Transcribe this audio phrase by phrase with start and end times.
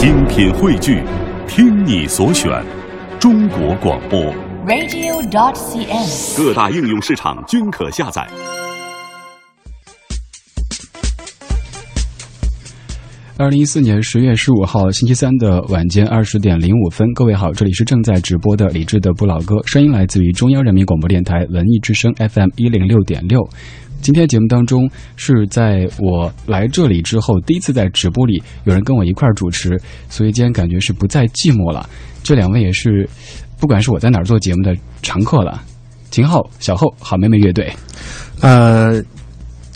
[0.00, 1.02] 精品汇聚，
[1.46, 2.50] 听你所选，
[3.18, 4.18] 中国广播。
[4.66, 6.38] radio.dot.cn，。
[6.38, 8.26] 各大应用市场均可下载。
[13.36, 23.46] 二零一四年十月十五号星期三的晚间二十点零五分，各位好，这里是正在直播的李志的不老歌，声音来自于中央人民广播电台文艺之声 FM 一零六点六。
[24.02, 31.88] 今天节目当中是在我来这里之后第一次在直播里有人跟我一块儿主持，所以今天感觉是不再寂寞了。
[32.22, 33.08] 这两位也是，
[33.58, 35.62] 不管是我在哪儿做节目的常客了。
[36.10, 37.72] 秦昊、小厚、好妹妹乐队，
[38.40, 39.00] 呃，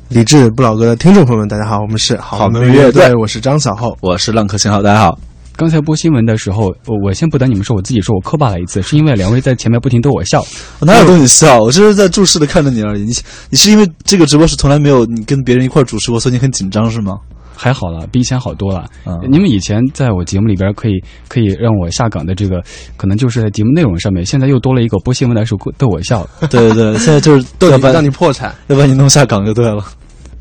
[0.09, 3.97] 李志不老哥的听众朋友们，大家好，我们是好妹妹乐队，我是张小厚。
[4.01, 5.19] 我是浪客信号，大家好。
[5.57, 10.45] 刚才播新闻的时候，我我先不等你们说，我自己说我磕巴了一次，是因为两位在前面不停逗我笑。
[10.81, 11.61] 我哪有逗你笑？
[11.61, 13.03] 我就是在注视的看着你而已。
[13.03, 13.13] 你
[13.51, 17.15] 你是因为这个直播是从来没有你跟别人一块主持过，所以你很紧张是吗？
[17.57, 18.85] 还好了，比以前好多了。
[19.07, 20.95] 嗯你们以前在我节目里边可以
[21.29, 22.61] 可以让我下岗的这个，
[22.97, 26.29] 可能就是在节目内容上面，现在又多了一个播新闻的时候逗我笑。
[26.51, 29.85] 对对对，现在就是要把逗你让你破产，要把你弄下岗就对了。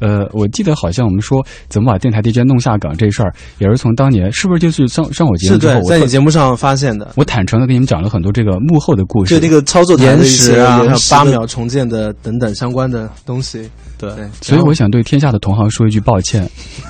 [0.03, 7.13] 呃，我记得好像我们说怎么把电台 DJ 弄下岗这事儿，也是从当年是不是就是上上我节，，目之后我在你节目上发现的。
[7.15, 9.33] 我坦诚的跟你们讲了很多这个幕后的故事。
[9.33, 13.69] 就那个操作台延时啊，还有八秒重建的等等相关的东西。
[13.97, 16.43] 对对，所以我想对天下的同行说一句抱歉，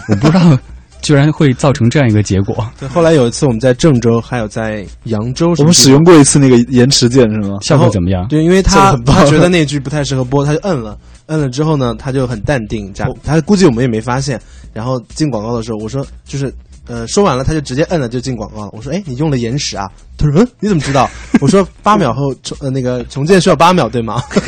[0.09, 0.57] 我不知道
[1.03, 2.65] 居然会造成这样一个结果。
[2.79, 7.57] 对后来有一次我们在郑州，还有在扬州，我们使用过一次那个延迟键是吗？
[7.61, 8.25] 效果怎么样？
[8.27, 14.39] 对，因为他 他觉得那句不太适合播，他就摁了，摁了之后呢，他就很淡定，这样他估计我们也没发现。
[14.73, 16.51] 然后进广告的时候，我说就是
[16.87, 18.69] 呃说完了，他就直接摁了就进广告了。
[18.73, 19.89] 我说哎，你用了延时啊？
[20.17, 21.09] 他说嗯，你怎么知道？
[21.41, 24.21] 我说八秒后重呃那个重建需要八秒对吗？
[24.29, 24.39] 他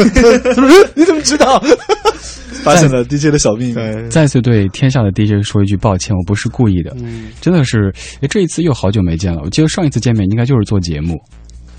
[0.54, 1.62] 说嗯，你怎么知道？
[2.64, 4.10] 发现了 DJ 的小秘密。
[4.10, 9.42] 再次对天下的 DJ 说一句抱歉，我不是故意的，嗯，真的是，哎这一次又好久没见了。
[9.44, 11.16] 我记得上一次见面应该就是做节目，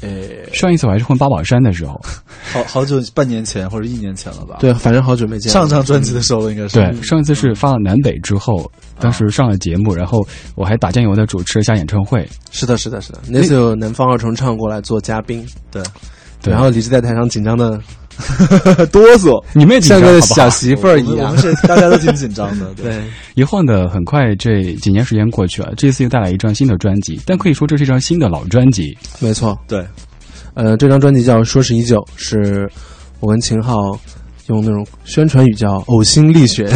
[0.03, 2.01] 呃，上一次我还是混八宝山的时候，
[2.53, 5.53] 好好久，半年前或者一年前了吧？，对，反正好久没见了。
[5.53, 6.75] 上张专辑的时候了，应该是。
[6.75, 13.21] 对，上一次是发了南北之后，当时上了节目，然后我还打酱油的主持了一下演唱会，是的，是的，是的。
[13.29, 15.83] 那次有南方二重唱过来做嘉宾，对，
[16.43, 17.81] 对然后李志在台上紧张的
[18.93, 21.39] 哆嗦，你们也紧张像个小媳妇儿一样我们。
[21.39, 22.67] 是大家都挺紧张的。
[22.77, 23.03] 对，对，
[23.35, 28.97] 一晃的很快，这几年时间过去了，这次又带来一张新的专辑，但可以说这是一张新的老专辑。
[29.21, 29.59] 没错。
[29.69, 29.85] 对，
[30.55, 32.69] 呃，这张专辑叫《说是依旧》，是
[33.21, 33.99] 我跟秦昊
[34.47, 36.67] 用那种宣传语叫“呕心沥血”，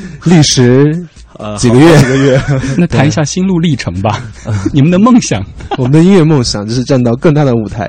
[0.24, 1.06] 历时
[1.38, 2.42] 呃，几个月好几个月。
[2.76, 4.20] 那谈一下心路历程吧，
[4.72, 5.44] 你们的梦想。
[5.76, 7.88] 我们的音乐梦想就是站到更大的舞台，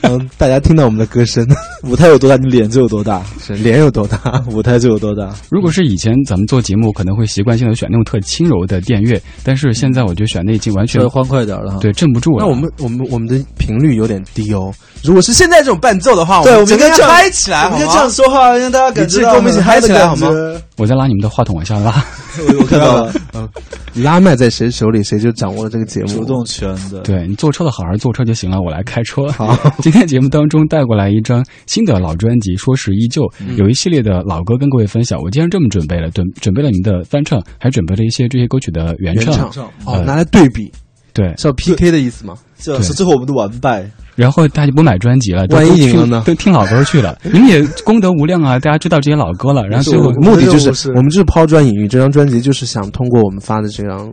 [0.00, 1.44] 让大家听到我们的歌声，
[1.88, 4.42] 舞台有多大，你脸就有多大；是脸有多大。
[4.50, 5.34] 舞台就有多大。
[5.50, 11.78] 如果是以前咱们做节目，可能会习惯性的选那种特轻柔的电乐，但是现在我觉得选那已经完全稍微欢快点了。
[11.80, 12.38] 对镇不住了。
[12.40, 14.72] 那我们我们我们的频率有点低哦。
[15.02, 20.28] 如果是现在这种伴奏的话，对，我们应该嗨起来，我们应该这样说话，让大家感觉跟我们一起嗨起来好吗？
[20.76, 22.04] 我在拉你们的话筒往下拉。
[22.38, 23.48] 我我看到了， 嗯
[23.94, 26.08] 拉麦在谁手里，谁就掌握了这个节目。
[26.08, 27.00] 主动权的。
[27.00, 29.26] 对你坐车的好好坐车就行了，我来开车。
[29.28, 31.42] 好， 今天节目当中带过来一张
[31.76, 35.20] 新的老专辑，说是依旧，嗯有一系列的老歌跟各位分享。
[35.20, 39.52] 我既然这么准备了，准准备了你们的翻唱，还准备了一些这些歌曲的原原唱。
[39.52, 40.72] 唱哦，拿来对比
[41.12, 42.34] 对，是要 PK 的意思吗？
[42.58, 43.86] 这是最后我们的完败。
[44.14, 47.18] 然后大家不买专辑了，都万一赢了呢都听老歌去了。
[47.30, 54.10] 你们也功德无量啊，大家知道这些老歌了，然后最后目的就是是我们就是抛砖引玉，这张专辑就是想通过我们发的这张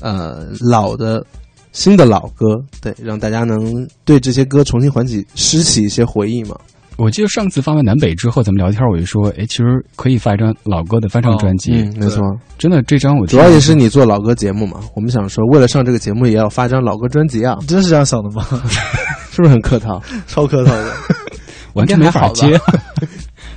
[0.00, 1.24] 呃老的
[1.72, 2.46] 新的老歌，
[2.80, 6.56] 对，让大家能对这些歌重新唤起拾起一些回忆嘛。
[6.96, 11.72] 我记得上次发完南北之后，咱们聊天，我就说，哎，其实可以发一张老歌的翻唱专辑。
[11.72, 12.22] 嗯，没错，
[12.58, 18.44] 真的，这张我主要也是你做老歌节目嘛，我们想说，为了上这个节目，也要发张老歌专辑啊， 你真是这样想的吗？
[19.32, 20.00] 是不是很客套？
[20.26, 20.92] 超客套的。
[21.74, 22.60] 完全没法接。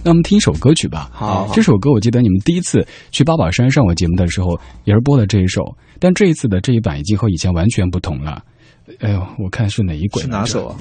[0.02, 1.10] 那我们听一首歌曲吧。
[1.12, 5.62] 好这首歌我记得你们第一次去八宝山上我节目的时候，也是播的这一首，
[6.00, 8.42] 但这一次的这一版已经和以前完全不同了。
[9.00, 10.22] 哎呦，我看是哪一轨？
[10.22, 10.68] 是哪首？
[10.68, 10.76] 啊？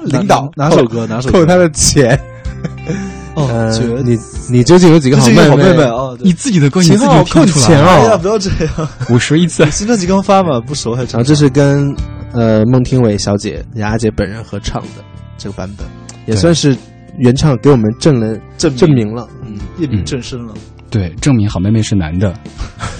[0.04, 1.06] 领导哪哪首歌？
[1.06, 1.40] 哪首歌？
[1.40, 2.18] 扣他的钱。
[3.34, 4.18] 哦，呃，你
[4.50, 5.82] 你究竟有几个好妹这是一个好妹妹？
[5.84, 6.14] 啊！
[6.20, 8.18] 你自己的歌你自己扣你钱了，哎呀，哦。
[8.18, 8.88] 不要这样！
[9.08, 9.64] 五十一次。
[9.70, 11.12] 新专辑刚发嘛，不熟还真。
[11.12, 11.94] 然后这是跟
[12.32, 14.88] 呃孟庭苇小姐、雅雅姐本人合唱的
[15.38, 15.86] 这个版本，
[16.26, 16.76] 也算是
[17.16, 19.26] 原唱给我们证了证证明了。
[19.46, 20.52] 嗯，一鸣震身了。
[20.90, 22.34] 对，证明好妹妹是男的。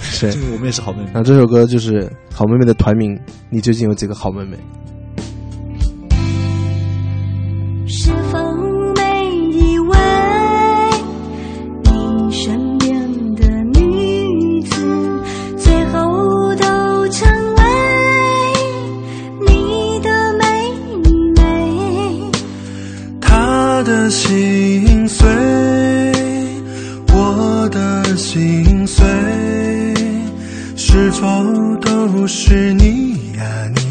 [0.01, 0.39] 是这。
[0.39, 1.15] 个我们也是好妹妹然。
[1.15, 3.15] 后这首歌就是好妹妹的团名，
[3.51, 4.57] 你究竟有几个好妹妹？
[32.23, 33.43] 都是你呀、
[33.75, 33.81] 你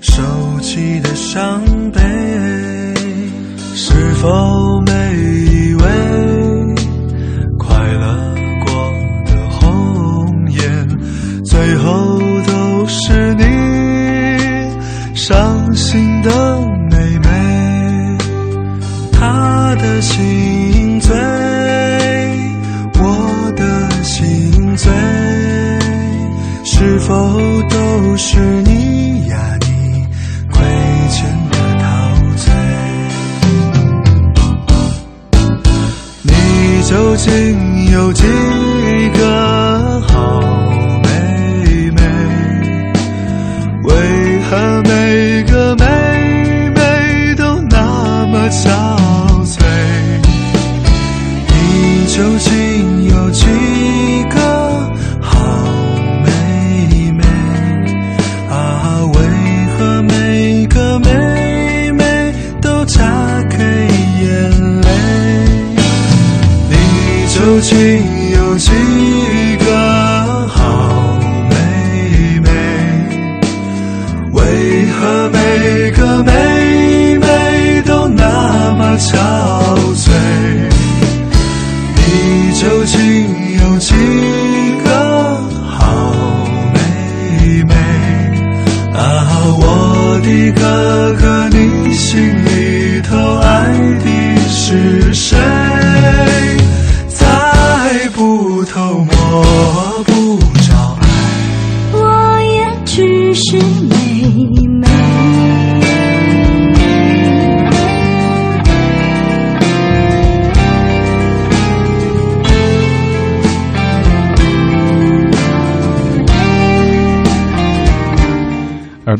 [0.00, 0.20] 收
[0.60, 1.62] 起的伤
[1.92, 2.00] 悲？
[3.76, 5.84] 是否每一位
[7.56, 8.90] 快乐过
[9.26, 10.88] 的红颜，
[11.44, 12.18] 最后
[12.48, 13.44] 都是你
[15.14, 16.58] 伤心的
[16.90, 18.18] 妹妹？
[19.12, 21.14] 她的心醉，
[22.98, 24.90] 我的心醉，
[26.84, 27.14] 是否
[27.70, 29.56] 都是你呀？
[29.60, 30.04] 你
[30.50, 30.60] 亏
[31.10, 31.86] 欠的陶
[32.36, 32.52] 醉，
[36.22, 36.32] 你
[36.82, 38.24] 究竟有几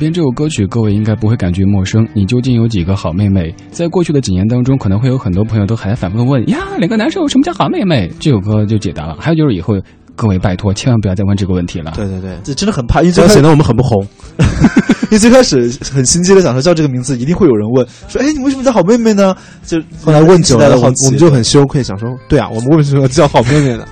[0.03, 2.05] 边这首歌曲，各位应该不会感觉陌生。
[2.13, 3.55] 你究竟有几个好妹妹？
[3.71, 8.11] 在过去的几年当中，可能会有很多朋友都还反复的问呀，两个男生有什么叫好妹妹？
[8.19, 9.17] 这首歌就解答了。
[9.21, 9.75] 还有就是以后
[10.17, 11.93] 各位拜托，千万不要再问这个问题了。
[11.95, 14.05] 对对对，这真的很怕， 因为这样显得我们很不红。
[15.05, 19.33] 因为最开始很心机的想说叫这个名字，一定会有人问说：“哎，你为什么叫好妹妹呢？”
[19.65, 23.87] 就后来问久了，我们就很羞愧，想说，对啊，我们为什么要叫好妹妹呢？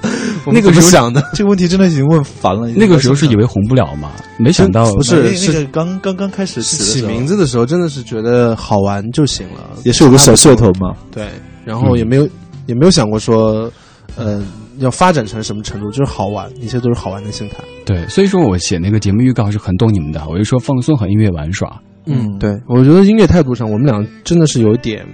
[0.46, 1.22] 那个时候想的？
[1.34, 2.68] 这个问题真的已经问烦了。
[2.70, 10.94] 那个时候是以为红不了嘛，没想到不是那个刚刚刚开始起名字的时候，真的是觉得好玩就行了，也是有个小噱头嘛。
[11.10, 11.28] 对，
[11.64, 12.28] 然后也没有、
[12.66, 13.70] 也没有想过说，
[14.16, 14.42] 呃，
[14.78, 17.56] 要发展成什么程度，就是好玩，一切都是好玩的心态。
[17.84, 21.80] 对，所以说我写那个节目预告是很懂你们的，我就说放松和音乐玩耍。
[22.06, 25.06] 嗯对，我觉得音乐态度上，我们俩真的是有一点，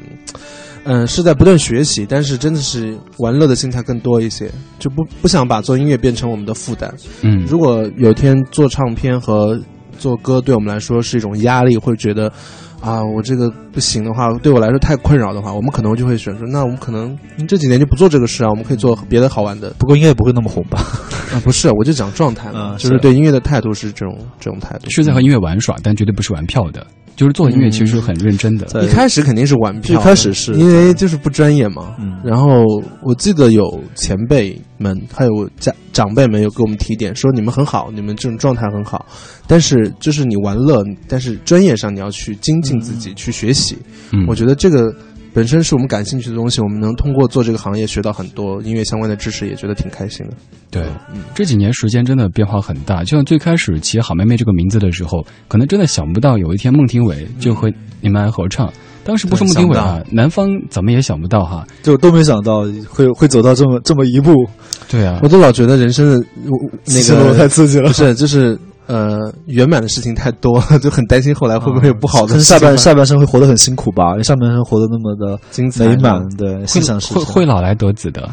[0.87, 6.93] 嗯、是在不断学习，但是真的是玩乐的心态更多一些，就不不想把做音乐变成我们的负担。
[7.23, 9.61] 嗯，如果有一天做唱片和
[9.99, 12.33] 做歌对我们来说是一种压力，会觉得
[12.81, 17.19] 啊，我这个不行的话，对我来说太困扰的话，我们可能就会选说，那我们可能
[17.49, 19.71] 这几年就不做这个事啊，我们可以做别的好玩的。
[19.79, 20.79] 不过应该也不会那么红吧？
[21.35, 24.89] 啊，不是，我就讲状态嘛，嗯就是是对音乐的态度是这种这种态度。
[24.91, 26.87] 是在和音乐玩耍，但绝对不是玩票的。
[27.17, 28.67] 就是做音乐其实很认真的。
[28.67, 31.97] 在一开始肯定是玩一开始是因为就是不专业嘛。
[31.99, 32.65] 嗯然后
[33.03, 39.07] 我记得有前辈们还有家长辈们有给我们提点，说你们很好，你们这种状态很好，
[39.47, 43.79] 但是就是你玩乐，但是专业上你要去精进自己，去学习。
[44.13, 44.93] 嗯，我觉得这个
[45.37, 50.33] 本身是我们感兴趣的东西，我们能通过做这个行业学到很多音乐相关的知识，也觉得挺开心的。
[50.71, 50.83] 对，
[51.35, 53.05] 这几年时间真的变化很大。
[53.05, 58.73] 就像最开始起“好妹妹”这个名字的时候，可能真的想不到有一天孟庭苇就和你们来合唱。
[59.05, 61.67] 当时不是孟庭苇啊，南方怎么也想不到哈。
[61.83, 64.33] 就都没想到会会走到这么这么一步，
[64.89, 66.27] 对啊我，都老觉得人生的
[66.87, 67.93] 那个太刺激了不。
[67.93, 68.59] 是就是。
[68.87, 72.39] 呃，圆满的事情太多了， 就很担心后来会不会有不好的。
[72.41, 74.13] 下半下半生会活得很辛苦吧？
[74.13, 75.85] 因为上半生活得那么的精彩
[76.37, 77.25] 对，心想事成。
[77.25, 78.31] 会会老来得子的。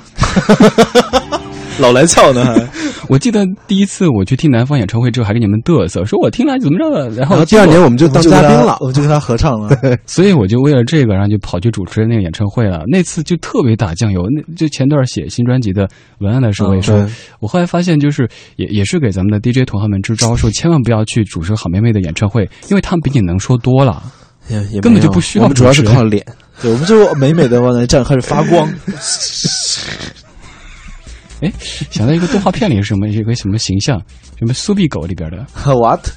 [1.80, 2.68] 老来俏呢，还
[3.10, 8.86] 我记得第一次我去听南方演唱会之后，还给你们嘚瑟，说我听了怎么着的，然后第二年我们就当嘉宾了我。
[8.86, 9.76] 们就跟他合唱了。
[10.06, 12.84] 所以我就为了这个，然后就跑去主持那个演唱会了。
[12.88, 14.22] 那次就特别打酱油。
[14.36, 15.88] 那就前段写新专辑的
[16.20, 24.04] 文案的时候，我也说，对我后来发现，就是也也是给咱们的 DJ 同行们支招，说千万不要去主持好妹妹的演唱会，因为他们比你能说多了。
[24.50, 26.26] 也也根本就不需要我们主要是靠脸。
[26.62, 28.72] 对，我们就美美的往那站，开始发光。
[31.42, 31.52] 哎，
[31.90, 34.02] 想到一个动画片里是什么，一个什么形象，
[34.38, 36.08] 什么苏比狗里边的， What？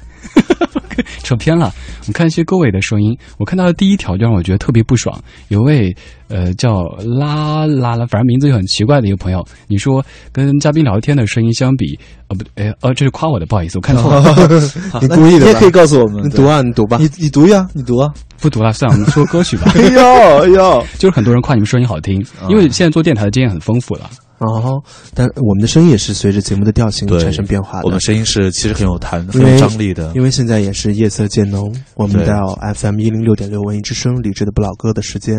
[1.21, 1.71] 扯偏了。
[2.07, 5.15] 你看一些各位的声音，我看到的第一条就让我觉得特别不爽。
[5.49, 5.95] 有位
[6.27, 6.81] 呃叫
[7.19, 11.97] 拉拉拉，反正名字就很奇怪的一个朋友，你说跟嘉宾聊天的声音相比，
[12.29, 14.59] 呃不，哎呃这是夸我的，不好意思，我看错了，
[14.99, 16.97] 你故意的吧你也可以告诉我们，你读啊，你读吧。
[16.99, 18.11] 你你读呀，你读啊。
[18.39, 19.71] 不读了，算了，我们说歌曲吧。
[19.75, 20.01] 哎 呦
[20.43, 24.09] 哎呦，就是很多人夸你们声音好听，因为现在做电台的经验很丰富了。
[24.39, 24.81] 哦，
[25.15, 27.85] 但我们的声音也是随着节目的调性产生变化的。
[27.85, 30.11] 我们声音是其实很有弹、很有张力的。
[30.15, 35.35] 因为现在也是夜色渐浓，我们到 FM 一零六点六文艺之声理智的不老歌的时间，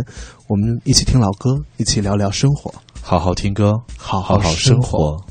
[0.49, 5.28] 我们一起听老歌，一起聊聊生活，好好听歌，好好好生生活。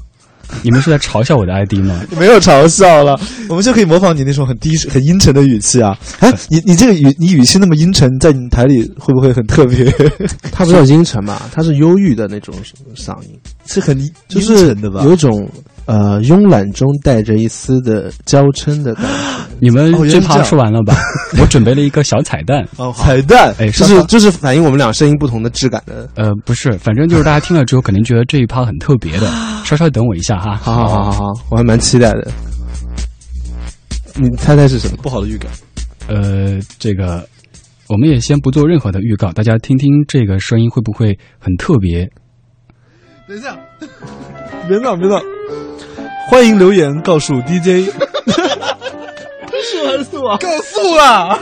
[0.63, 2.01] 你们是在嘲笑我的 ID 吗？
[2.17, 5.97] 没有嘲笑了，我们就可以模仿你那种很低、很阴沉的语气啊！
[6.19, 9.85] 哎，你你这个语，你语气那么阴沉，在你台里会不会很特别？
[10.51, 12.53] 它不叫 阴沉嘛，它是忧郁的那种
[12.95, 15.01] 嗓音，是很就阴是沉的吧？
[15.03, 15.49] 有一种
[15.87, 19.09] 呃慵懒中带着一丝的娇嗔的感觉。
[19.59, 20.95] 你们这趴说完了吧？
[21.41, 22.63] 我准备了一个小彩蛋。
[22.77, 26.07] 哦，彩蛋，哎，就稍稍是就是反映我们俩声音不同的质感的。
[26.13, 29.27] 呃，不是，反正就是大家听了之后肯定觉得这一趴很特别的。
[29.65, 30.55] 稍稍等我一下哈。
[30.55, 32.27] 好好好好好，我还蛮期待的。
[34.13, 34.97] 你猜猜是什么？
[35.01, 35.51] 不好的预感。
[36.07, 37.27] 呃，这个
[37.87, 42.07] 我们也先不做任何的预告，大家听听这个声音会不会很特别？
[43.27, 43.57] 等一下，
[44.67, 45.19] 别闹别闹，
[46.29, 47.91] 欢迎留言告诉 DJ。
[49.69, 50.37] 是还是素啊？
[50.37, 51.37] 告诉啊！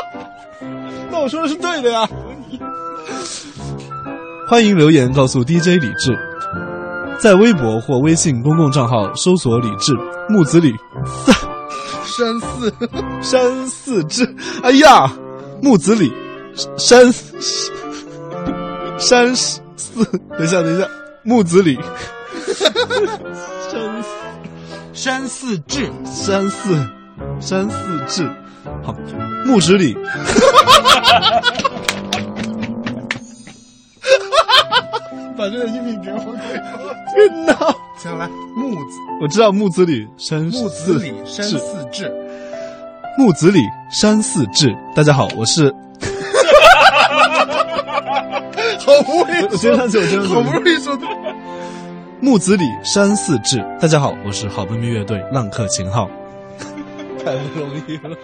[1.12, 2.08] 那我说的是对的呀。
[4.48, 6.18] 欢迎留言告诉 DJ 李志，
[7.18, 9.92] 在微博或微信公共账号搜索“李志
[10.30, 10.72] 木子李
[12.04, 12.72] 山寺
[13.20, 14.34] 山寺志”。
[14.64, 15.12] 哎呀，
[15.60, 16.10] 木子李
[16.78, 17.12] 山
[18.98, 19.34] 山
[19.84, 20.04] 寺。
[20.30, 20.88] 等一下，等一下，
[21.22, 21.78] 木子李
[23.70, 24.04] 山
[24.92, 26.88] 山寺志，山寺
[27.40, 27.76] 山寺
[28.06, 28.30] 志，
[28.82, 28.94] 好，
[29.44, 29.96] 木子李。
[35.36, 36.18] 把这个音频给我，
[37.12, 37.54] 天哪！
[37.98, 42.12] 行来木子我知道木子李山木子李山是寺志，
[43.18, 43.60] 木子李
[43.90, 44.74] 山寺志。
[44.94, 45.74] 大家好，我是。
[48.84, 51.06] 好不容易，好不容易说的。
[52.20, 56.06] 木子李山寺志，大家好，我是好闺蜜乐队浪客秦昊。
[57.24, 58.14] 太不容易了。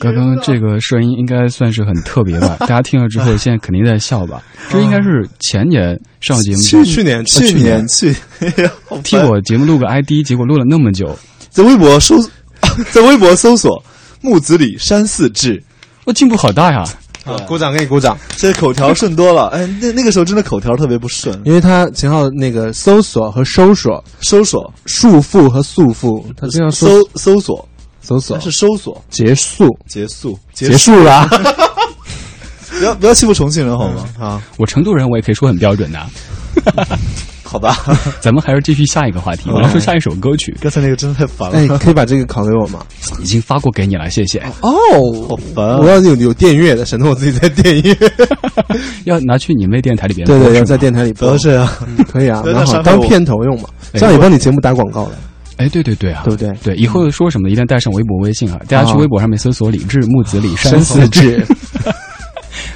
[0.00, 2.56] 刚刚这个声音应该算是很特别吧？
[2.66, 4.42] 大家听了之后，现在肯定在笑吧？
[4.68, 8.12] 这应该是前年上节目去去年去年去，
[9.04, 11.16] 替我节目录个 ID，结果录了那么久，
[11.48, 12.16] 在微博搜，
[12.90, 13.80] 在微博搜索
[14.20, 15.62] 木子李山寺志，
[16.04, 16.84] 我进步好大呀！
[17.26, 19.48] 好，鼓掌给你鼓掌，这口条顺多了。
[19.48, 24.72] 哎，那那个时候真的口条特别不顺，因为他秦昊那个搜索和搜索、搜索。
[24.86, 27.68] 束缚和束缚，他经常说搜搜索。
[28.00, 28.38] 搜索。
[28.38, 29.04] 是搜索。
[29.10, 29.68] 结束。
[29.88, 30.94] 结束结束。
[31.02, 31.28] 了。
[32.78, 34.08] 不要不要欺负重庆人好吗？
[34.20, 36.06] 啊，我成都人，我也可以说很标准的。
[37.56, 37.74] 好吧，
[38.20, 42.80] 咱们还是继续下一个话题， 我要说下一首歌曲，刚才那个真的太烦了，哎，可以把这个拷给我吗？
[43.22, 44.38] 已经发过给你了，谢谢。
[44.60, 44.70] 哦，
[45.26, 47.96] 好烦啊我要有有电乐的，省得我自己在电乐。
[49.04, 51.38] 要拿去你们那电台里边对对，要在电台里播不要。
[51.38, 51.66] 这样。
[51.86, 52.42] 嗯可以啊，
[52.84, 55.12] 当片头用嘛，这样也帮你节目打广告了，
[55.56, 56.52] 哎，对对对啊，对不对？
[56.62, 58.60] 对，以后说什么一定带上微博、微信啊！
[58.68, 61.42] 大家去哦微博上面搜索“李志木子李山寺志。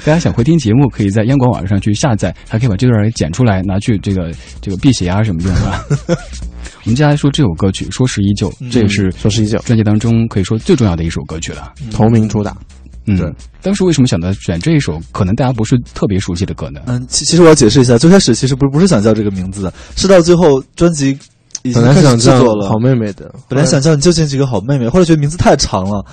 [0.03, 5.83] 大家想回听节目，可以在央广网上去下载，还可以把这段给剪出来，拿去这个这个辟邪啊什么用啊。
[6.83, 11.71] 我们接下来说这首歌曲《说是依旧》，这也是说是依旧专辑当中可以说最重要的一首歌曲了。
[11.91, 12.57] 同名主打，
[13.05, 13.31] 嗯，对。
[13.61, 16.81] 当时为什么想到选这一首可能大家不是特别熟悉的歌呢？
[16.87, 21.15] 嗯，其其实我要解释一下，最开始其实不不是想叫这个名字的，是到最后专辑
[21.61, 26.03] 已经本来是开始想叫制作了，好妹妹的，本来想叫你就见几个好妹妹，后来觉得名字太长了，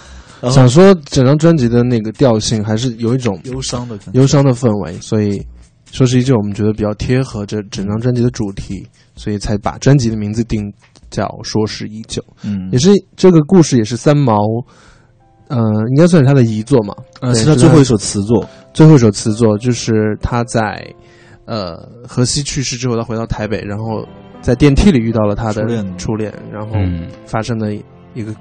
[0.42, 3.98] 想说整张专辑的那个调性还是有一种忧伤的。
[4.12, 5.44] 忧伤的氛围，所以
[5.90, 10.72] 说是依旧我们觉得比较贴合这整张专辑的主题，所以才把专辑的名字定
[11.10, 12.68] 叫《说是依旧》，嗯。
[12.70, 14.36] 也是这个故事也是三毛，
[15.48, 15.58] 呃，
[15.90, 20.86] 应该算是他的遗作嘛，呃，是他最后一首词作，最后一首词作就是他在
[21.46, 21.76] 呃
[22.06, 24.06] 荷西去世之后，他回到台北，然后
[24.42, 25.98] 在电梯里遇到了他的初恋。
[25.98, 27.74] 初恋，然后嗯，发生的
[28.14, 28.34] 一个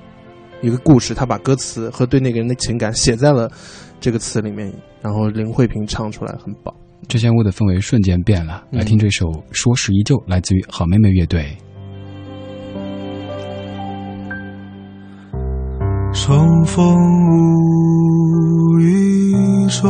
[0.62, 3.52] 一个故事，他把歌词和对那个人的情感写在了
[4.00, 6.74] 这个词里面，然后林慧萍唱出来很棒。
[7.08, 8.64] 这间屋的氛围瞬间变了。
[8.72, 11.56] 嗯来听这首《说是依旧》，来自于好妹妹乐队。
[16.12, 16.84] 重逢
[18.74, 19.88] 无一说，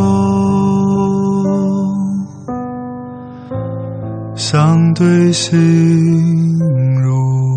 [4.36, 5.58] 相对心
[7.02, 7.57] 如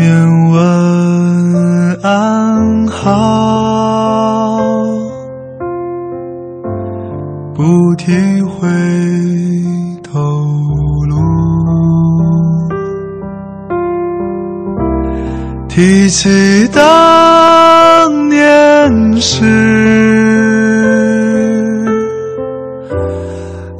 [0.00, 0.16] 面
[0.50, 3.12] 问安好，
[7.54, 8.66] 不提回
[10.02, 10.18] 头
[11.06, 11.14] 路，
[15.68, 19.44] 提起当年事，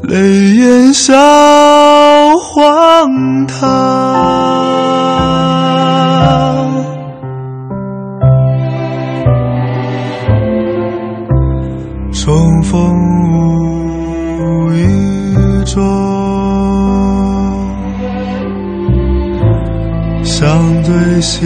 [0.02, 1.16] 泪眼笑
[2.36, 4.69] 荒唐。
[15.72, 15.80] 说，
[20.24, 21.38] 相对心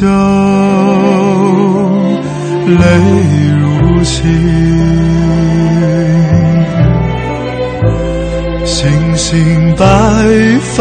[0.00, 0.06] 酒。
[2.66, 2.82] 泪
[3.58, 4.16] 如倾，
[8.64, 9.84] 星星白
[10.74, 10.78] 发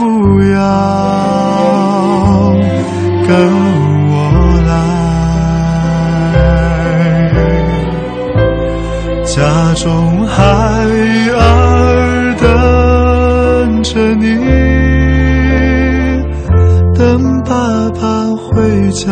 [0.00, 0.06] 不
[0.54, 0.56] 要
[3.28, 3.30] 跟
[4.08, 4.12] 我
[4.66, 4.72] 来，
[9.26, 9.36] 家
[9.74, 9.84] 中
[10.26, 10.42] 孩
[11.36, 11.38] 儿
[12.40, 12.48] 等
[13.82, 14.24] 着你，
[16.94, 16.98] 等
[17.42, 17.50] 爸
[18.00, 18.00] 爸
[18.36, 19.06] 回家，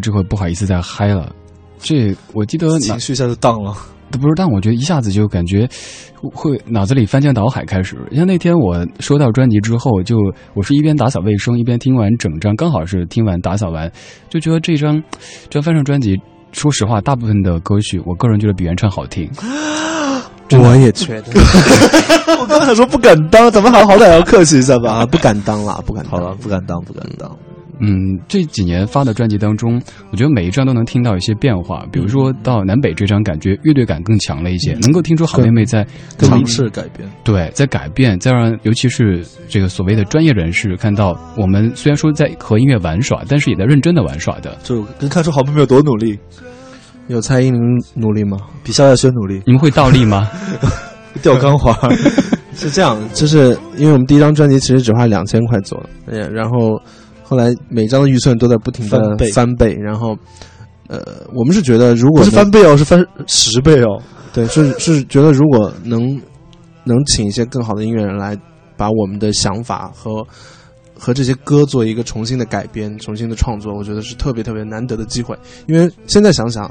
[0.00, 1.32] 之后，不好意思再嗨了。
[1.78, 3.74] 这我记得哪情绪一下就荡了。
[4.10, 5.68] 不是，但我觉得一下子就感觉
[6.34, 7.96] 会脑子里翻江倒海开始。
[8.12, 10.16] 像那天我收到专辑之后，就
[10.54, 13.88] 我是一边打扫卫生一边听完整张，刚好是听完打扫完，
[14.28, 15.00] 就觉得这张
[15.48, 16.16] 这翻唱专辑，
[16.50, 19.30] 说实话，大部分的歌曲，我个人觉得比原唱好听。
[20.58, 21.30] 我也 觉得
[22.40, 24.92] 我刚才说不敢当，咱们好好歹要客气一下吧。
[24.92, 26.10] 啊，不敢当啦，不敢当。
[26.10, 27.30] 好了，不敢当，不敢当。
[27.80, 29.80] 嗯，这几年发的专辑当中，
[30.12, 31.84] 我觉得每一张都能听到一些变化。
[31.90, 35.86] 比如说到南北这张，感觉乐队感更强了一些，能够听出好妹妹在
[36.18, 37.08] 尝试改变。
[37.24, 44.56] 对，在改变，再让尤其是这个所谓的专业人士看到，我们虽然说在和音乐玩耍，但是也在认真的玩耍的。
[44.62, 46.18] 就能看出好妹妹有多努力。
[47.08, 47.60] 有蔡依林
[47.96, 48.36] 努力吗？
[48.62, 49.42] 比萧亚轩努力。
[49.44, 50.30] 你们会倒立吗？
[51.22, 51.76] 吊钢花
[52.54, 56.80] 是这样，就是因为我们第一张专辑其实只花两千块做的，然后
[57.30, 60.18] 后来每张的预算都在不停的翻倍翻倍，然后
[60.88, 61.00] 呃，
[61.32, 64.02] 我们是觉得如果不是翻倍哦，是翻十倍哦。
[64.32, 66.20] 对，是是觉得如果能
[66.82, 68.36] 能请一些更好的音乐人来
[68.76, 70.26] 把我们的想法和
[70.98, 75.38] 和这些歌做一个重新的改编、重新的创作，我觉得是特别特别难得的机会。
[75.68, 76.68] 因为现在想想，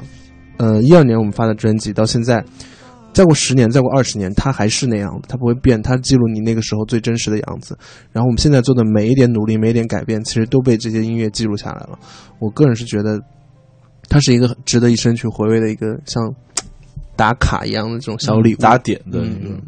[0.58, 2.44] 呃，一二年我们发的专辑到现在，
[3.12, 7.76] 再过十年、再过二十年，它还是那样的，它不会变，它记录你那个时候最真实的样子。
[8.12, 11.98] 然后我们现在做的每一点努力、每一点改变，其实都被这些音乐记录下来了。
[12.38, 13.20] 我个人是觉得，
[14.08, 16.22] 它是一个值得一生去回味的一个像
[17.16, 19.20] 打卡一样的这种小礼物，打点的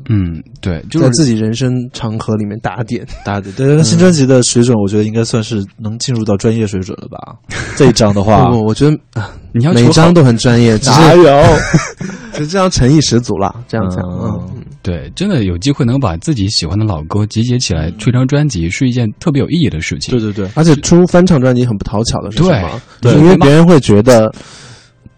[0.09, 3.07] 嗯对，就是在自己人生长河里面打点。
[3.25, 3.55] 打点。
[3.55, 7.19] 对，那新专辑的水准，我觉得应该算是能进入到专业水准了吧？
[7.77, 11.43] 这一张的话不，不，我觉得啊你要每张都很专业，只是哪有？
[12.33, 13.55] 其实这样诚意十足了。
[13.69, 20.19] 这样讲，嗯，嗯对，真的有机会能把自己喜欢的老歌集结起来出一张专辑，是一件特别有意义的事情。
[20.19, 22.81] 对对对，而且出翻唱专辑很不讨巧的是什么？
[23.03, 24.33] 对是因为别人会觉得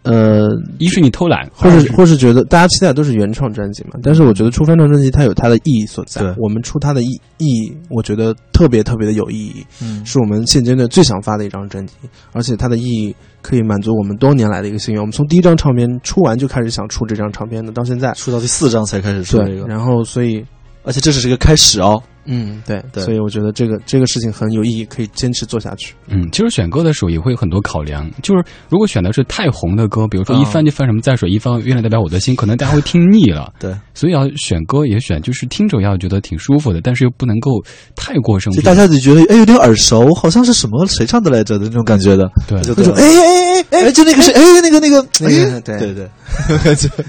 [0.04, 6.22] 呃，一是你偷懒，或二是或是觉得大家期待都是原创专辑嘛，但是我觉得出翻唱专辑它有它的意义所在。
[6.38, 7.06] 我们出它的意
[7.38, 11.94] 意义，我觉得特别特别的有意义，嗯是我们现阶段最想发的一张专辑，
[12.32, 15.00] 而且它的意义可以满足我们多年来的一个心愿。
[15.00, 18.12] 我们从第一张唱片出完就开始想出这张唱片的，到现在。
[18.12, 20.44] 出到第四张才开始出这，个，然后所以
[20.82, 22.02] 而且这只是一个开始哦。
[22.26, 23.02] 嗯，对，对。
[23.02, 25.94] 所以我觉得这个这个事情很有意义，可以坚持做下去。
[26.08, 33.52] 嗯，其实选歌的时候也会有很多考量，就是如果选的是太红的歌，比如说啊一翻就翻什么在水一方，月亮代表我的心，可能大家会听腻了。
[33.58, 37.62] 对，所以要选歌也选，就是听着要觉得挺舒服的，但是又不能够
[37.94, 38.56] 太过生僻。
[38.60, 42.60] 就大家就觉得哎有点耳熟，好像是什么谁唱的来着的那种感觉的，对。
[42.62, 45.94] 就说哎哎哎哎，就那个谁，哎那个那个，那个哎对对。
[45.94, 46.88] 对，感觉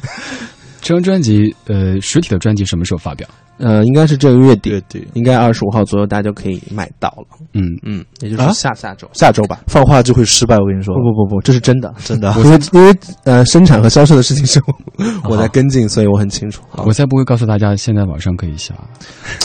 [0.85, 3.27] 这张专辑，呃，实体的专辑什么时候发表？
[3.57, 7.25] 呃，应该是这个月底，对对，应该二十五号左右，大家就可以买到了。
[7.53, 9.61] 嗯，嗯，也就是啊下下周，下周吧。
[9.65, 12.31] 放话就会失败，我跟你说不，不不不，这是真的，真的。
[12.37, 12.93] 因为因为
[13.23, 16.61] 呃，生产和销售的事情是我我在跟进，所以我很清楚。
[16.85, 18.75] 我才不会告诉大家，现在网上可以下。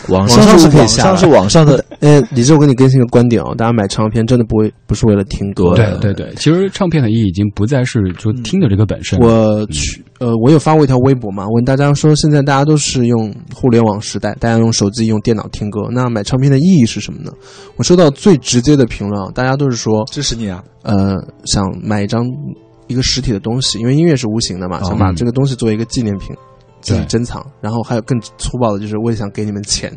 [0.09, 5.96] 网网上是是可以下的网上是网上的， 呃，李志，我跟你更新个观点哦，大家买唱片真的不会不是为了听歌对。
[6.00, 9.18] 对对，其实唱片的意义已经不再是说听的这个本身。
[9.20, 17.33] 我去，呃，我有发过一条微博嘛，问大家说，现在大家都是用互联网时代，大家用手机、用电脑听歌，那买唱片的意义是什么呢？
[17.76, 22.22] 我收到最直接的评论啊，大家都是说，支持你啊，呃，想买一张
[22.87, 26.37] 一个实体的东西，因为音乐是无形的嘛，哦想把这个东西作为一个纪念品。
[26.80, 29.92] 自己珍藏，然后还有更粗暴的，就是我也想给你们钱，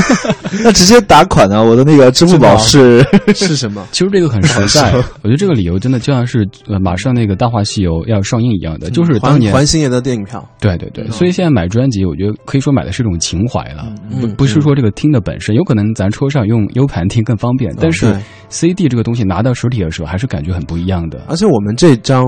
[0.64, 1.62] 那直接打款啊！
[1.62, 3.86] 我的那个支付宝是 是什么？
[3.92, 4.92] 其实这个很实在，
[5.22, 18.20] 我觉得这个理由真的就像是呃，马上那个《大话西游》要上映一样的，就是当还年还星爷的电影票，对对对，所以现在买专辑，我觉得可以说买的是一种情怀了，不嗯不是说这个听的本身，有可能咱车上用 U 盘听更方便，但是对
[18.52, 21.22] CD 这个东西拿到实体的时候，还是感觉很不一样的。
[21.26, 22.22] 而且我们这张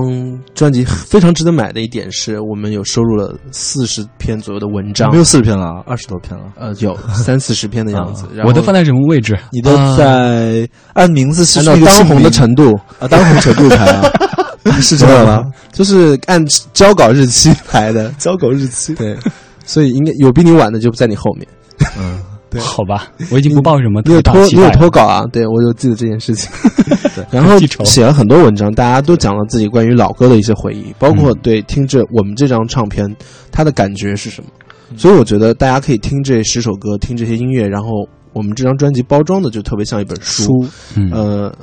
[0.55, 6.45] 专辑非常值得买的一点是，我们有收录了四十篇左右的文章没，有四十篇了，二十多篇了。
[6.57, 8.25] 呃，有三四十篇的样子。
[8.43, 9.37] 我的放在什么位置？
[9.51, 14.11] 你的在按名字是按照那当红的程度，啊，当红程度排啊，
[14.81, 15.43] 是这样吗？
[15.71, 18.95] 就是按交稿日期排的，交稿日期。
[18.95, 19.15] 对，
[19.63, 21.47] 所以应该有比你晚的就在你后面。
[21.99, 24.77] 嗯，对好吧，我已经不报什么你有特大拖你有期待了。
[24.77, 25.23] 拖稿啊？
[25.31, 26.49] 对，我有记得这件事情。
[27.31, 33.05] 然后写了很多文章，大家都讲了自己关于老歌的一些回忆，包括嗯对听这我们这张唱片
[33.51, 34.49] 它的感觉是什么。
[34.97, 37.89] 所以我觉得大家可以听这十首歌，听这些音乐，然后
[38.33, 40.65] 我们这张专辑包装的就特别像一本书。
[40.95, 41.55] 嗯，呃，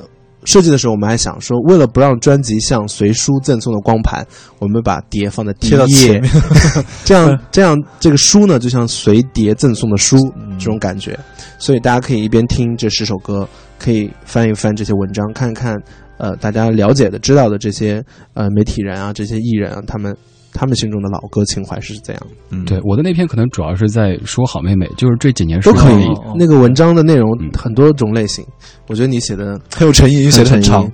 [0.45, 4.25] 设计的时候我们还想说，为了不让专辑像随书赠送的光盘，
[4.59, 6.31] 我们把碟放在第一贴到前页面，
[7.05, 11.17] 这样这样这个书呢就像随碟赠送的书嗯这种感觉，
[11.57, 13.47] 所以大家可以一边听这十首歌，
[13.79, 15.75] 可以翻一翻这些文章，看看
[16.17, 18.03] 呃大家了解的、知道的这些
[18.33, 20.15] 呃媒体人啊、这些艺人啊，他们
[20.53, 22.23] 他们心中的老歌情怀是怎样？
[22.27, 22.65] 的，嗯。
[22.65, 27.49] 对，我的那篇可能主要是在说好妹妹，就是这几年都可以那个文章的内容嗯。
[27.57, 28.45] 很多种类型，
[28.87, 30.83] 我觉得你写的很有诚意，写的很长。
[30.83, 30.93] 很诚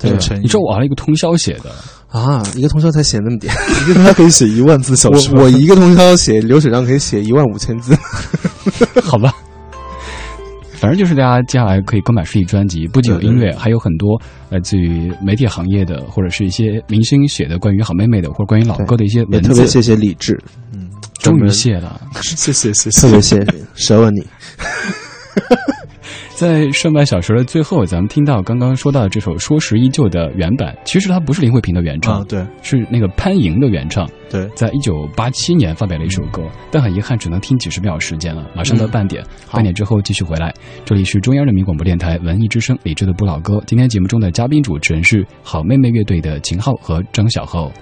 [0.00, 0.40] 很有诚意。
[0.42, 1.70] 你知道我还有一个通宵写的，
[2.08, 3.52] 啊，一个通宵才写那么点。
[3.84, 7.96] 一个通宵可以写一万字小说，我我一个通宵写流水账可以写一万五千字，
[9.02, 9.34] 好吧。
[10.80, 19.48] 反正就是大家接下来可以购买实体专辑，不仅有音乐，还有很多来自于媒体行业的，或者是一些明星写的关于好妹妹的，或者关于老歌的一些也文字。
[19.48, 20.38] 特别谢谢李志，
[20.72, 20.88] 嗯，
[21.20, 22.00] 终于谢了。
[22.22, 24.20] 谢谢谢谢，特别谢谢 蛇问你，
[26.38, 34.08] 在上半小时的最后，咱们听到刚刚说到的这首《说时依旧》的原版，其实它不是林慧萍的原唱，啊，对是那个潘莹的原唱。
[34.30, 38.48] 对，在一九八七年发表了一首歌，但很遗憾只能听几十秒时间了。
[38.54, 39.20] 马上到半点，
[39.50, 40.54] 半点之后继续回来。
[40.84, 43.60] 这里是中央人民广播电台文艺之声李志的不老歌。
[43.66, 47.72] 今天节目中的嘉宾主持人是好妹妹乐队的秦昊和张小厚。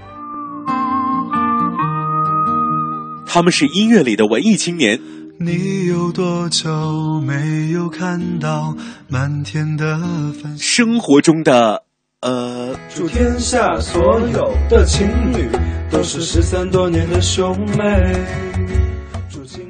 [3.27, 4.99] 他们是音乐里的文艺青年，
[5.39, 8.75] 你有多久没有看到
[9.07, 9.99] 满天的
[10.43, 10.59] 繁星？
[10.59, 11.83] 生活中的
[12.23, 15.47] 呃，祝天下所有的情侣
[15.91, 17.85] 都是失散多年的兄妹。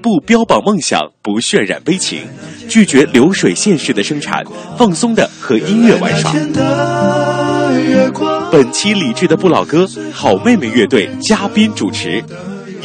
[0.00, 2.20] 不标榜梦想，不渲染悲情，
[2.68, 4.44] 拒绝流水线式的生产，
[4.79, 6.33] 放松的和音乐玩耍。
[6.52, 12.22] 的月光，本期理智的不老歌，好妹妹乐队嘉宾主持，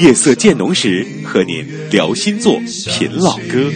[0.01, 2.59] 夜色渐浓时和您聊星座，
[2.89, 3.71] 品老歌。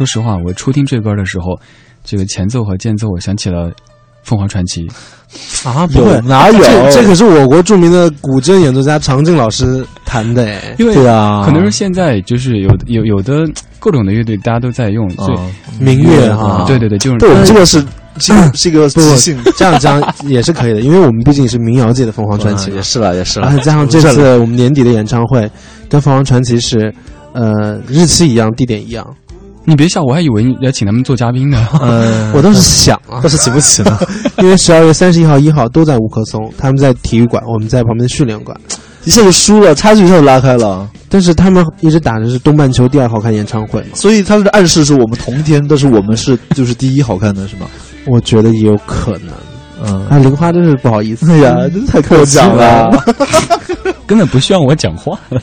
[0.00, 1.58] 说实话，我初听这歌的时候，
[2.04, 3.70] 这个前奏和间奏，我想起了
[4.22, 4.88] 凤凰传奇。
[5.62, 10.74] 啊，不会，哪有这这可是我国著名的古筝演奏家常静老师弹的哎。
[10.78, 13.44] 因为对啊可能是现在就是有有有的
[13.78, 15.46] 各种的乐队大家都在用，所以、啊
[15.78, 17.84] 民乐哈，对对对，就是对这个是
[18.18, 22.82] 是是一个即兴，这样讲也是可以的，因为我们毕竟是民谣界的凤凰传奇也。
[22.82, 23.62] 是了，也是了而且。
[23.62, 25.48] 加上这次我们年底的演唱会，
[25.90, 26.92] 跟凤凰传奇是，
[27.32, 29.06] 呃，日期一样，地点一样。
[29.64, 31.68] 你别笑，我还以为你要请他们做嘉宾呢。
[31.82, 33.98] 嗯，我倒是想啊但，是起不起呢？
[34.38, 38.56] 因为十二月三十一号、一号都在五棵松，他们在体育馆，我们在旁边的训练馆。
[39.04, 40.86] 一下就输了，差距一下就拉开了。
[41.08, 47.66] 但是他们一直打的是东半球第二好看演唱会嘛，所以他的暗示是我们同天，但是我们是就是第一好看的是吗？
[48.06, 49.30] 我觉得也有可能。
[49.82, 52.90] 嗯，啊，玲花真是不好意思，哎呀，真是太客气了。
[54.06, 55.40] 根本不需要我讲话了。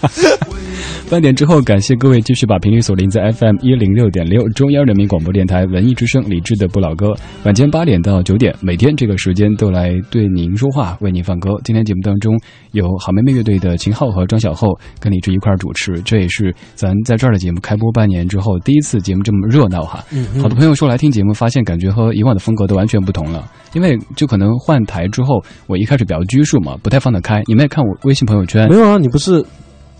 [1.09, 7.15] 半点之后，感谢各位继续把频率锁定在 FM 一零六点六中央人民广播电台文艺之声李志的不老歌。
[7.45, 11.51] 晚间八点到九点，每天这个时间都来对您说话，为您放歌。
[11.63, 12.37] 今天节目当中
[12.73, 20.03] 有好妹妹乐队的秦昊和张小厚跟李志一块儿主持，这也是咱在这儿的节目开播半年之后第一次节目这么热闹哈。
[20.41, 27.41] 好多朋友说来听节目，发现感觉和以往的风格都完全不同了，因为就可能换台之后，我一开始比较拘束嘛，不太放得开。
[27.45, 29.41] 你们也看我微信朋友圈没，有啊，你不是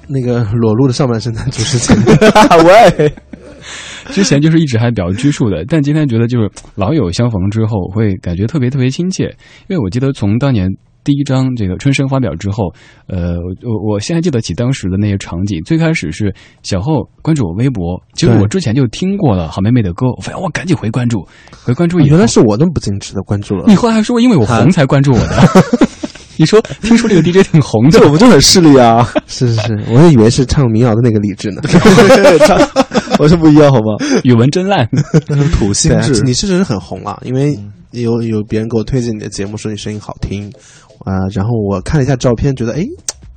[0.08, 2.02] 那个裸露的上半身在主持节目？
[2.68, 3.14] 喂，
[4.12, 9.26] 之前就是一直还比较拘束的，但今天觉得就是老友相逢之后，会感觉特别特别亲切。
[9.68, 10.70] 因为我记得从当年
[11.04, 12.74] 第一张这个《春生》发表之后，
[13.08, 15.62] 呃，我我现在记得起当时的那些场景。
[15.64, 21.26] 最开始是小后关注我微博，其实我之前就听过了好妹妹的歌，我发现我赶紧回关注，
[21.64, 23.76] 回关注以后，原来是我那么不矜持的关注了你。
[23.76, 25.88] 后来还说因为我红才关注我的。
[26.38, 31.62] 你说听说这个 DJ 挺红的这，我们就很势利啊， 是是是，我也以为是唱民谣的那个李志呢。
[33.20, 33.98] 我是不一样好吗？
[34.24, 34.88] 语文真烂。
[35.58, 37.58] 土性质，你确实是很红啊，因为
[37.92, 40.48] 有有别人给我推荐你的节目，说你声音好听，
[41.06, 42.86] 啊、然后我看了一下照片，觉得哎，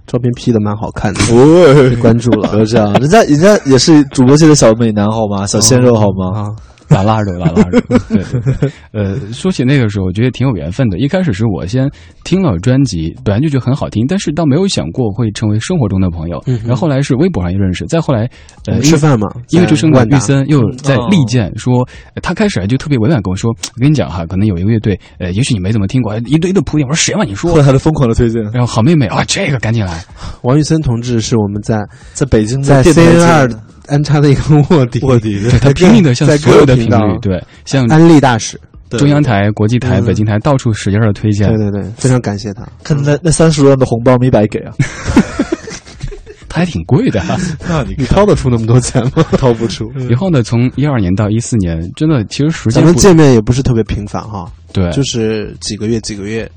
[0.06, 5.46] 照片 P 的蛮好看的，哦，关注了不要这样，人家人家也是主播界的小美男好吗？
[5.46, 6.40] 小鲜肉好吗？
[6.40, 6.46] 啊。
[6.90, 7.80] 拉拉肉，拉拉肉。
[8.08, 10.98] 对对对，呃，说起那个时候，我觉得挺有缘分的。
[10.98, 11.90] 一开始是我先
[12.24, 16.42] 听了专辑，本来就觉得很好听，但是倒没有想过会成为生活中的朋友。
[16.46, 18.28] 嗯然后后来是微博上也认识，再后来，
[18.66, 27.24] 呃，吃饭嘛，因为之声的在万达玉森又在力荐说，呃他开始还就特别委婉跟我说：“我跟你讲哈，可能有一个乐队，呃，也许你没怎么听过，一堆的铺垫。”我说：“谁嘛？
[27.24, 30.02] 你说后来？”他的疯狂的推荐，然后好妹妹啊，这个赶紧来。
[30.42, 31.80] 王玉森同志是我们在
[32.14, 33.48] 在北京在电台 CN 界二
[33.90, 35.50] 安插的一个卧底，卧底对。
[35.58, 38.58] 他拼命的向在所有的频率，对，向安利大使。
[38.98, 41.48] 中央台、国际台、嗯北京台到处使劲的推荐。
[41.48, 41.70] 对。
[41.70, 42.66] 对对，非常感谢他。
[42.82, 44.74] 看那那三十万的红包没白给啊！
[46.48, 47.22] 他还挺贵的、
[47.68, 49.24] 那你你掏得出那么多钱吗？
[49.38, 56.50] 掏不出，以后呢，从一二年到一四年，真的其实时间咱们见面也不是特别频繁哈，对，就是几个月几个月，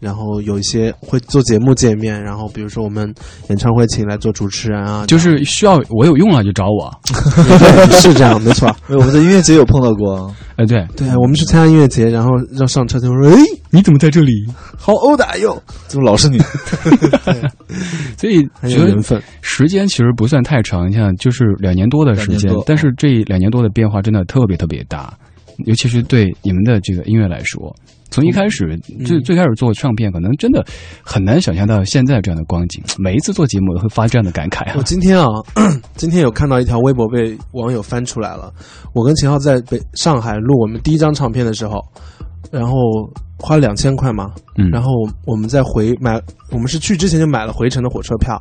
[0.00, 3.12] 然后有一些会做节目见面，然后比如说我们
[3.48, 6.92] 演唱会请来做主持人啊，就是需要我有用了就找我。
[7.04, 8.74] 对 是这样，没错。
[8.88, 13.36] 我们在音乐节有碰到过，哎，对，对，我们去参加音乐节，然后要上车就说：“哎，
[13.70, 14.32] 你怎么在这里？
[14.78, 16.38] 好欧打哟怎么老是你？
[18.16, 19.20] 所以！”很觉得有缘分。
[19.40, 25.12] 时间其实不算太长，你像就是两年多的时间但是这两年多的变化真的特别特别大，
[25.66, 27.74] 尤其是对你们的这个音乐来说。
[28.10, 30.64] 从一开始，最最开始做唱片，可能真的
[31.02, 32.82] 很难想象到现在这样的光景。
[32.98, 34.82] 每一次做节目，都会发这样的感慨我啊！
[34.84, 35.26] 今天啊，
[35.94, 38.52] 今天有看到一条微博被网友翻出来了。
[38.94, 41.80] 我跟秦昊在北上海录我们第一张唱片的时候，
[42.50, 42.72] 然后
[43.38, 44.90] 花了两千块嘛，嗯，然后
[45.26, 48.40] 我们在回买，我们是去之前就买了回程的火车票，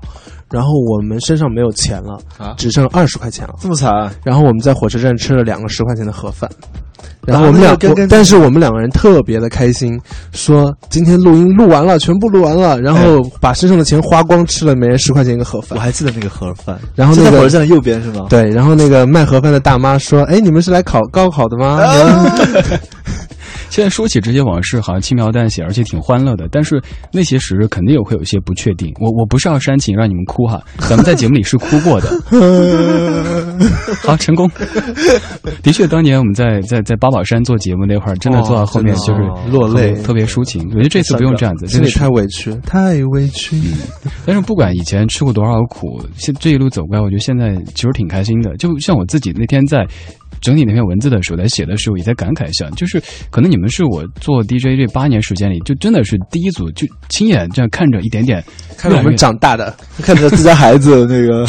[0.50, 3.54] 然后我们身上没有钱了，啊只剩二十块钱了。
[3.60, 3.92] 这么惨？
[4.24, 6.50] 然后我们在火车站吃了两个十块钱的盒饭，
[7.26, 7.76] 然后我们俩
[8.10, 10.00] 但是我们两个人特别的开心，
[10.32, 15.78] 说今天录音录完了，全部录完了，然后把身上的钱花光，吃了每人十块钱一个盒饭。
[15.78, 18.28] 我还记得那个盒饭，然后那个盒在火车站的右边是吗？
[18.30, 21.82] 对，然后那个卖盒饭的大妈说：“哎，你们是来考高考的吗？”
[23.70, 26.48] 现在说起这些往事，好像轻描淡写，而且挺欢乐的。
[26.52, 28.92] 但是那些时日肯定也会有一些不确定。
[29.00, 32.10] 我我不是要煽情让你们哭哈，咱们在节目里是哭过的。
[34.04, 34.50] 好，成功。
[35.62, 40.64] 的确，当年我们在在在八宝山做节目那会儿，真的做到后面就是落泪，特别抒情。
[40.70, 43.60] 我觉得这次不用这样子，心里太委屈，太委屈。
[44.26, 48.56] 但是不管以前吃过多少苦，现这一路走过来，我觉得现在其实挺开心的。
[48.58, 49.86] 就像我自己那天在。
[50.42, 58.44] 整理那篇文字的时候，在写的时候也在感慨一下，就是可能你们是我做 DJ 这八年时间里，就真的是第一组，就亲眼这样看着一点点，
[58.78, 61.48] 看着我们长大的，看着自家孩子那个。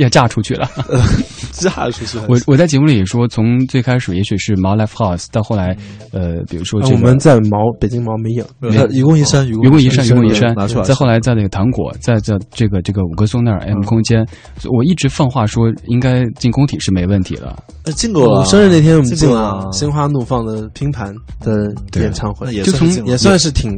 [0.00, 0.68] 要嫁出去了，
[1.52, 2.18] 嫁出去。
[2.28, 5.76] 我我在节目里也说，从最开始也许是毛 Life House，到后来，
[6.12, 8.44] 呃，比如说我们在毛北京毛没影，
[8.90, 10.84] 愚公移山，愚公移山，愚公移山，拿出来。
[10.84, 11.20] 再后来。
[11.20, 14.26] 在那个糖果，在在这个这个五棵松那儿 M 空间，
[14.74, 17.54] 我一直放话说应该进工体是没问题的。
[17.92, 18.26] 进过。
[18.26, 23.70] 了，生日那天我们进了心花怒放的拼盘的演唱会，也从也算是挺。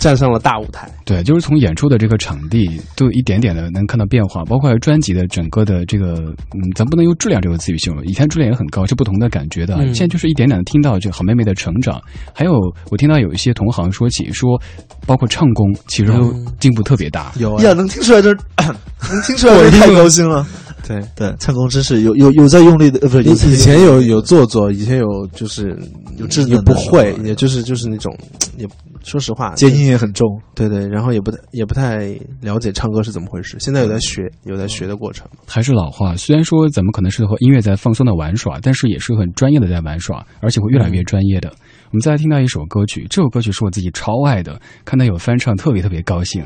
[0.00, 6.14] 站上了大舞台，对，就是从演出的这个场地都一点点的能看到变化，包括专辑的整个的这个，
[6.54, 9.76] 嗯，咱不能用质量这个词语形容，以前质量也很高，是不同的感觉的。
[9.92, 12.00] 现在就是一点点的听到这好妹妹的成长，
[12.34, 12.52] 还有
[12.90, 14.58] 我听到有一些同行说起说，
[15.06, 17.30] 包括唱功其实都进步特别大。
[17.36, 18.38] 有呀，能听出来就是，
[19.12, 20.46] 能听出来我太高兴了。
[20.86, 25.78] 对对，唱功真是有有有在用力的，呃，不是以前有有做作，以前有就是
[26.18, 28.16] 有智也不会，也就是就是那种
[28.56, 28.66] 也。
[29.02, 33.56] 说实话，接音也很重，对对，然后也不太也不太了解唱歌是怎么回事。
[33.58, 35.26] 现在有在学，有在学的过程。
[35.46, 41.48] 还是老话，虽然说咱们可能是和音乐在放松的玩耍，但是也是很专业的在玩耍，而且会越来越专业的。
[41.48, 46.44] 我们再来听到一首歌曲，这首歌曲是我自己超爱的，看到有翻唱，特别特别高兴。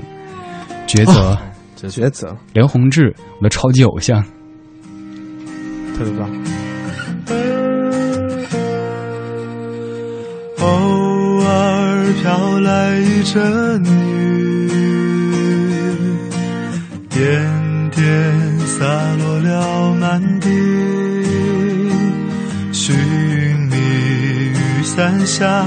[0.86, 1.36] 抉择，
[1.76, 4.22] 抉择，刘宏志，我的超级偶像，
[5.96, 6.28] 特别棒。
[10.60, 14.68] 偶尔飘来一阵雨，
[17.10, 18.84] 点点洒
[19.16, 20.48] 落了满地。
[22.72, 22.94] 寻
[23.70, 25.66] 觅雨伞下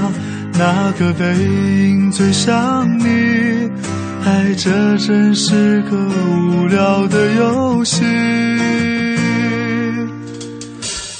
[0.54, 3.68] 那个背影最像你，
[4.24, 8.04] 爱这真是个无聊的游戏。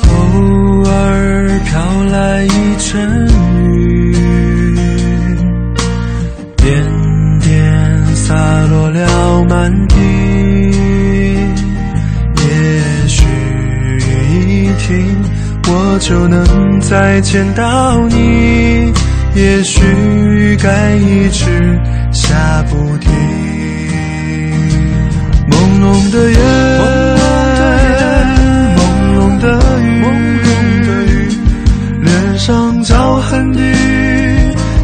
[0.02, 3.26] 偶尔飘来一阵
[3.64, 4.14] 雨。
[6.56, 6.84] 点
[7.40, 8.34] 点洒
[8.66, 9.94] 落了满地，
[12.37, 13.24] 也许
[14.00, 14.00] 雨
[14.48, 15.16] 一停，
[15.68, 18.92] 我就能再见到你。
[19.34, 21.78] 也许该一直
[22.28, 23.10] 下不停。
[25.50, 26.38] 朦胧的夜，
[28.76, 28.78] 朦
[29.16, 29.44] 胧的
[29.80, 30.06] 雨，朦
[30.44, 30.46] 胧
[30.86, 31.08] 的雨
[32.02, 32.06] 脸
[32.38, 33.58] 上骄痕的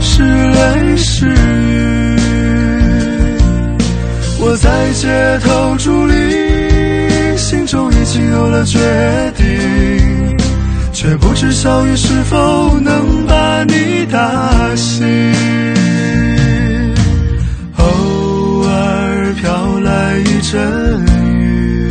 [0.00, 2.16] 是泪是雨。
[4.40, 8.78] 我在街头伫立，心中已经有了决
[9.36, 9.44] 定，
[10.92, 15.04] 却不知小雨是否能把你打醒。
[20.54, 20.62] 阵
[21.06, 21.88] 雨，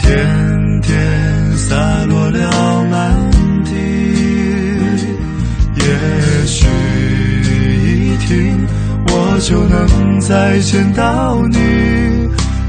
[0.00, 3.30] 点点洒落了满
[3.64, 3.74] 地，
[5.74, 6.68] 也许
[7.82, 8.64] 一停，
[9.08, 10.20] 我就能。
[10.20, 11.58] 再见到你，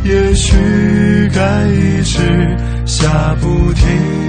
[0.04, 4.23] 也许该一直下不停。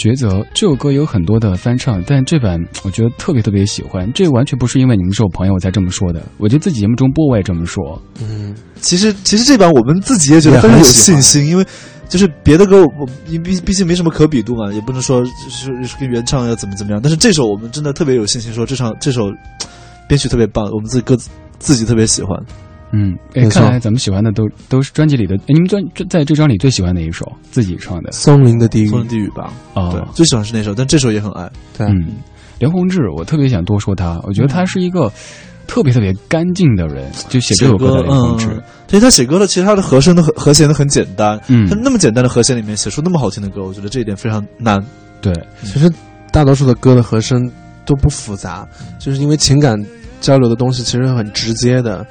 [0.00, 4.10] 抉择这首歌有很多的翻唱，但这版我觉得特别特别喜欢。
[4.14, 8.00] 这完全不是因为你们是我朋友我才这么说的，我觉得自己节目中播我也这么说。
[8.22, 11.66] 嗯，其实其实这版我们自己也觉得非常有信心，因为。
[12.10, 17.00] 就是别的歌，我毕毕毕竟没什么可比度嘛，也不能说是跟原唱要怎么怎么样。
[17.00, 19.30] 但是这首我们真的特别有信心，说这场这首
[20.08, 21.16] 编曲特别棒，我们自己歌
[21.60, 22.36] 自己特别喜欢。
[22.92, 25.36] 嗯，哎，看来咱们喜欢的都都是专辑里的。
[25.36, 27.30] 哎，你们专在这张里最喜欢哪一首？
[27.50, 28.86] 自己唱的《松林的地狱》。
[28.90, 29.52] 松林低语吧。
[29.74, 31.50] 啊，对，最喜欢是那首，但这首也很爱。
[31.76, 32.16] 对，嗯，
[32.58, 35.10] 刘宏志，我特别想多说他，我觉得他是一个。
[35.66, 38.60] 特别特别干净的人，就写这首歌的同志。
[38.88, 41.40] 其实他写歌的，其实他的和声的和和弦都很简单。
[41.46, 44.84] 嗯，他那么简单的和弦里面写出那么好听的歌，我觉得这一点非常难。
[45.20, 45.32] 对，
[45.62, 45.88] 其实
[46.32, 47.48] 大多数的歌的和声
[47.86, 48.66] 都不复杂，
[48.98, 49.80] 就是因为情感
[50.20, 52.04] 交流的东西其实很直接的。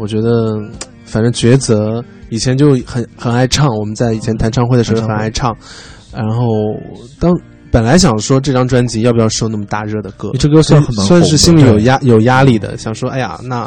[0.00, 0.56] 我觉得，
[1.04, 5.54] 反正抉择以前就很很爱唱，我们在以前弹唱会的时候很爱唱。
[6.12, 6.44] 然后
[7.20, 7.32] 当。
[7.72, 13.64] 本来想说这张专辑要不要收那么大热的歌，这歌算算是心里有压有压力的，想说哎呀，那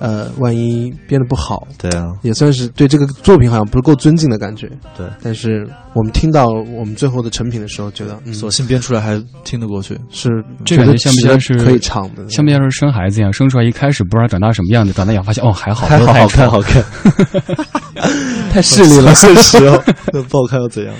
[0.00, 4.68] 呃，万一编的不好，对啊，也算是对这个作品好像不是够尊敬的感觉。
[4.96, 9.98] 对，但是我们听到我们最后的成品的时候，觉得嗯，索性编出来还听得过去。
[10.10, 10.28] 是
[10.64, 12.28] 这感觉像不像是可以唱的？
[12.28, 16.84] 像不像是生孩子一样，生出来一开始不知道长大什么样子，长大以后发现哦还好，还好好看好看，
[18.52, 19.82] 太势利了， 确实哦，
[20.28, 20.94] 不好看又怎样？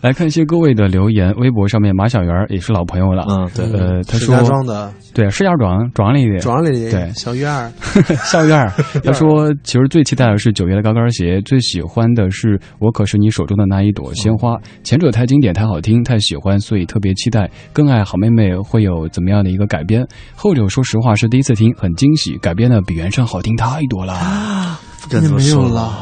[0.00, 6.26] 来看一些各位的留言，微博上面马小圆也是老朋友了，嗯，对，呃，他说石家庄的，对，石家庄庄里。
[6.32, 7.70] 的，庄里的，对，小院儿，
[8.24, 8.72] 小院儿，
[9.04, 25.92] 他说其实最期待的是九月的高跟鞋，最喜欢的是我可是你手中的那一朵鲜花，前者太经典太好听太喜欢，所以特别期待，更爱好妹妹会有怎么样的一个改编，后者说实话是第一次听，很惊喜，改编的比原唱好听太多了，不敢这么没有说了。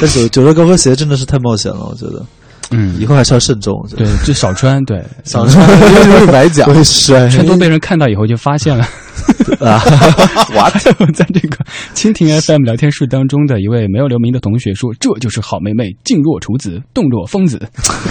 [0.00, 2.24] 但九九月高跟鞋真的是太冒险了，我觉得。
[2.70, 3.74] 嗯，以后还是要慎重。
[3.96, 5.66] 对，就少穿，对，少穿，
[6.04, 8.86] 因为崴脚， 会摔，穿多被人看到以后就发现了。
[9.60, 9.80] 啊，
[10.56, 10.70] 哇！
[11.14, 11.56] 在这个
[11.94, 17.60] 蜻蜓 FM 聊天室当中的一位没有留名的同学说：“这就是好妹妹，静若处子，动若疯子。”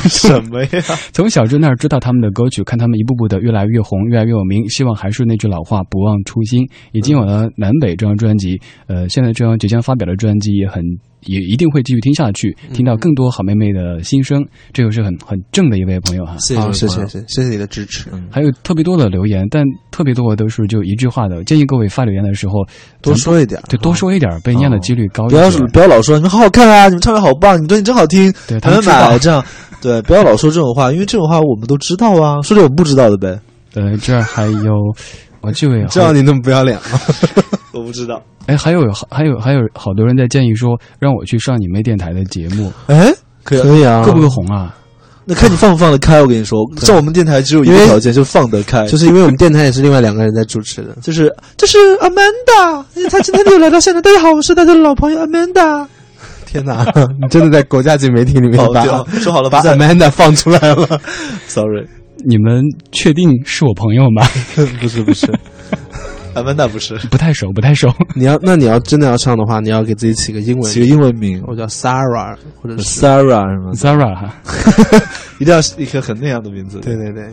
[0.10, 0.70] 什么呀？
[1.14, 4.68] 从小就那儿知道他们的歌曲，看他们一步步的越来越红，越来越有名。
[4.70, 6.68] 希望还是那句老话，不忘初心。
[6.92, 10.84] 已经有了《南北》这张专辑，呃，现在这张即将发表的专辑也很。
[11.26, 16.38] 也一定会继续听下去，听到更多好妹妹的心声，这个是很很正的一位朋友哈。
[16.38, 18.06] 谢谢谢谢谢谢谢你的支持。
[18.30, 22.56] 还有特别多的留言，但特别多的都是就一句话的，建议各位发留言的时候
[23.02, 25.50] 多说一点，对，多说一点，被念的几率高一点。
[25.50, 29.42] 不要不要老说你们好好看啊，你们唱歌好棒，你们专辑真好听，对，他们买这样，
[29.82, 33.40] 对，不要老说这种话，因为这种话我们都知道啊，说点我们不知道的呗。
[33.72, 34.74] 对，这还有
[35.42, 37.00] 我 这位，知道你那么不要脸吗？
[37.74, 38.22] 我不知道。
[38.48, 38.80] 哎，还有
[39.12, 40.70] 还有还有好多人在建议说
[41.00, 42.72] 让我去上你们电台的节目。
[42.88, 44.76] 哎，可以可以啊，够不够红啊？
[45.30, 46.22] 那看你放不放得开。
[46.22, 48.86] 我跟你说， 像我们电台只有一个条件，就是放得开。
[48.88, 54.02] 就是因为我们电台也是另外两个人在主持的， 就是就是 Amanda， 他今天又来到现场。
[54.02, 55.86] 大家好，我是大家的老朋友 Amanda。
[56.46, 56.86] 天哪，
[57.22, 58.86] 你真的在国家级媒体里面把
[59.20, 61.02] 说好了把 Amanda 放出来了
[61.46, 61.86] ？Sorry，
[62.26, 62.64] 你们
[62.94, 64.26] 确定是我朋友吗？
[64.80, 65.28] 不是不是。
[66.42, 67.88] Amanda 不是，不太熟，不太熟。
[68.16, 74.34] 你要，那你要真的要唱的话，你要给自己起个英文，起个英文名，我叫 Sarah 或者 Sarah 什么？Sarah 哈，
[75.40, 76.80] 一定要一个很那样的名字。
[76.80, 77.24] 对对对。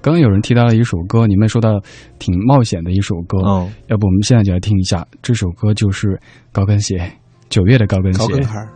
[0.00, 1.80] 刚刚有人提到了一首歌，你们说到
[2.18, 6.18] 挺冒险的一首歌，嗯，要不我们现在就来听一下这首歌，就是
[6.52, 7.10] 高跟鞋，
[7.48, 8.18] 九月的高跟鞋。
[8.18, 8.66] 高跟孩。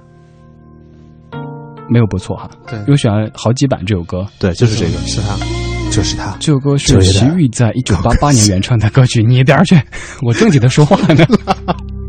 [1.91, 5.64] 没有不错哈，对，因为选了好几版这首歌，对，就是这个，是他。
[5.95, 9.22] 就是他，这首歌是齐豫在一九八八年原创的歌曲。
[9.22, 9.80] 你一边去，
[10.26, 11.24] 我正经的说话呢。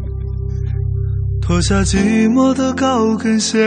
[1.40, 3.64] 脱下寂寞的高跟鞋，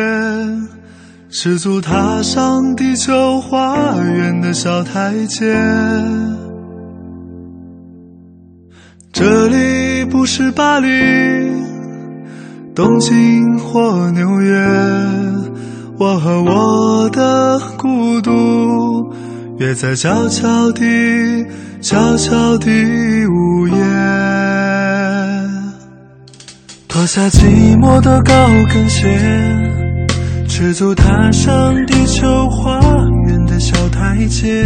[1.31, 5.57] 赤足踏上地球花园的小台阶。
[9.13, 10.89] 这里不是巴黎、
[12.75, 14.59] 东京或纽约，
[15.97, 18.33] 我和我的孤独。
[19.59, 20.85] 别在悄悄地、
[21.81, 22.71] 悄悄地
[23.27, 23.75] 午夜，
[26.87, 28.33] 脱下寂寞的高
[28.73, 29.09] 跟鞋，
[30.47, 32.79] 赤足踏上地球花
[33.27, 34.65] 园的小台阶。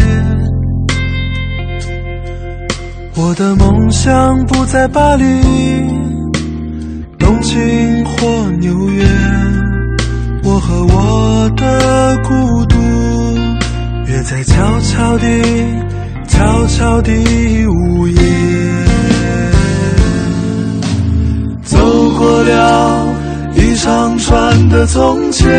[3.16, 5.24] 我的梦想不在巴黎、
[7.18, 9.06] 东京或纽约，
[10.44, 12.81] 我和我的孤独。
[14.24, 15.26] 在悄悄地、
[16.28, 17.12] 悄悄地
[17.66, 18.22] 午夜，
[21.64, 21.76] 走
[22.16, 23.08] 过了
[23.56, 25.50] 一长串的从前，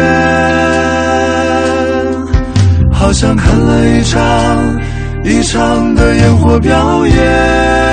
[2.91, 4.82] 好像看了一场
[5.26, 7.92] 一场的烟火表演，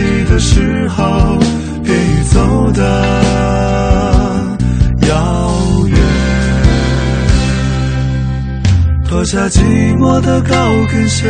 [0.00, 1.38] 叹息的时候，
[1.84, 2.82] 便已走得
[5.06, 5.52] 遥
[5.88, 5.98] 远。
[9.04, 9.60] 脱下寂
[9.98, 10.54] 寞的高
[10.90, 11.28] 跟鞋，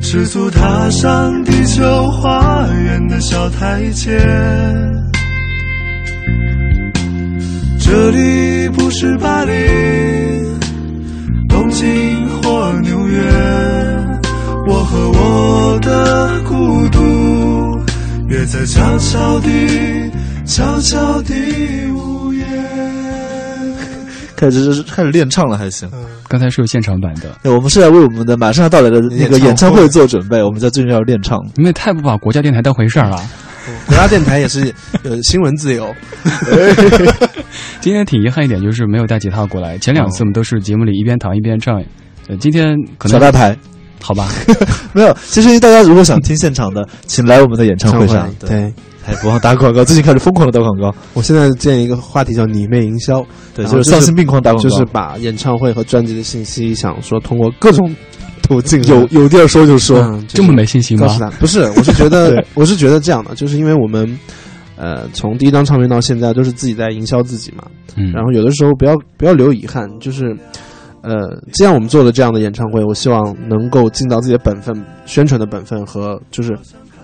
[0.00, 4.18] 赤足踏上地球花园的小台阶。
[7.78, 9.52] 这里不是巴黎、
[11.48, 13.20] 东京或纽约。
[14.68, 16.95] 我和我的孤独，
[18.28, 20.10] 约在悄悄地、
[20.44, 21.32] 悄悄地
[21.92, 22.44] 午夜。
[24.34, 25.88] 开始开始练唱了，还行。
[26.26, 27.38] 刚才是有现场版的。
[27.44, 30.42] 对，我们是在为我们的马上要到来的那个演唱会做准备。
[30.42, 31.38] 我们在最近要练唱。
[31.54, 33.16] 你们也太不把国家电台当回事儿了。
[33.86, 34.74] 国家电台也是
[35.04, 35.94] 有新闻自由。
[37.80, 39.78] 今天挺遗憾一点，就是没有带吉他过来。
[39.78, 41.80] 前两次我们都是节目里一边弹一边唱，
[42.26, 43.56] 呃，今天可能小大牌，
[44.06, 44.28] 好吧？
[44.94, 45.16] 没有。
[45.26, 48.28] 其实大家如果想听现场的， 请来我们的演唱会上。
[48.38, 48.72] 对，
[49.04, 50.94] 还不忘打广告，最近开始疯狂的打广告。
[51.14, 53.20] 我现在建一个话题叫“你妹营销”，
[53.52, 57.92] 对，就是丧心病狂打广告，就是把演唱会和专辑的信息，想说通过各种
[58.42, 61.08] 途径，有有地儿说就说，嗯这么没信心吗？
[61.08, 64.16] 告诉他，不是，我是觉得，我是觉得这样的，就是因为我们。
[64.78, 67.64] 呃，从第一张唱片到现在，都是自己在营销自己嘛。
[67.96, 70.36] 嗯，然后有的时候不要不要留遗憾，就是，
[71.06, 76.52] 呃，既然我们做了这样的演唱会，我希望能够尽到自己的本分，宣传的本分和就是，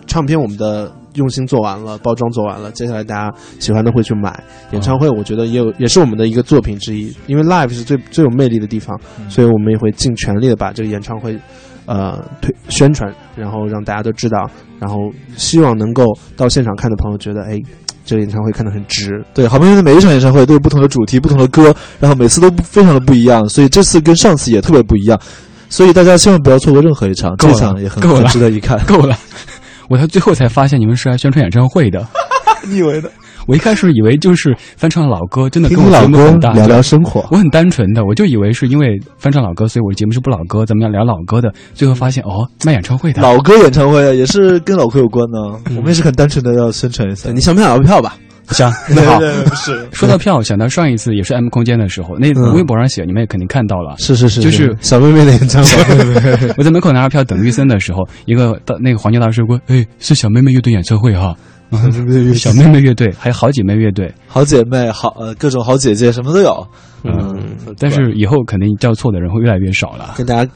[0.09, 4.43] 唱片我们的用心做完了，包装做完了，接下来大家喜欢的会去买。
[4.73, 8.99] 演唱会我觉得也有也是我们的一个作品之一，因为 live 是最最有魅力的地方，
[9.29, 11.39] 所以我们也会尽全力的把这个演唱会。
[11.85, 14.49] 呃，推宣传，然后让大家都知道，
[14.79, 14.97] 然后
[15.37, 16.05] 希望能够
[16.37, 17.59] 到现场看的朋友觉得，哎，
[18.05, 19.25] 这个演唱会看得很值。
[19.35, 25.21] 对，好朋友的每一场演唱会都有不同的主题、不同的歌，然后每次都非常的不一样，所以这次跟上次也特别不一样，
[25.69, 28.79] 所以大家千万不要错过任何一场，这场也很值得一看。
[28.87, 29.17] 够了，
[29.89, 32.07] 我到最后才发现你们是来宣传演唱会的，
[32.67, 33.11] 你以为的？
[33.47, 37.27] 我一开始以为就是翻唱老歌，真的跟我老歌聊聊生活。
[37.31, 41.53] 我很单纯的，我就以为是因为翻唱老歌，所以我的节目是不老歌，咱们要聊老歌的。
[41.75, 45.59] 最后发现哦，卖演唱会的老歌演唱会也是跟老歌有关呢。
[45.77, 47.31] 我们也是很单纯的要宣传一下。
[47.33, 48.17] 你想不想要票吧？
[48.51, 48.73] 想。
[48.91, 49.21] 那好，
[49.55, 53.95] 是说到票，想到上一次也是 M 空间的时候，那微博上写，你们也肯定看到了。
[53.99, 56.55] 是是是，就是小妹妹的演唱会。
[56.59, 61.35] 我在门口拿着票等玉森的时候，一个大那个黄牛大叔说：“哎，是小妹妹乐队演唱会哈。”
[62.37, 66.67] 小妹妹乐队，还有好姐妹乐队，好姐妹，好呃各种好姐姐，什么都有。
[67.05, 70.15] 嗯，但是以后肯定叫错的人会越来越少了。
[70.17, 70.51] 跟大家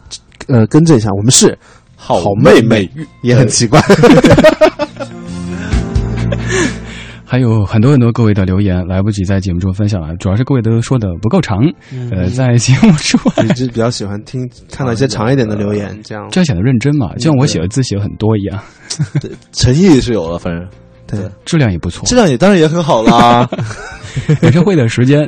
[0.47, 1.59] 呃更正一下，我们是
[1.97, 2.89] 好妹妹，
[3.23, 3.81] 也很奇怪。
[7.29, 11.59] 还有很多很多各位的留言来不及在节目中分享了，主要是各位都说的不够长。
[12.12, 18.62] 呃，在节目中， 一直比较喜欢听看到一些长一点的留言，这样这样显得认真嘛，就像我写的字写很多一样。
[19.51, 20.64] 诚意是有了，反正。
[21.07, 23.49] 对，质量也不错，质量也当然也很好啦。
[24.43, 25.21] 演唱会的时间，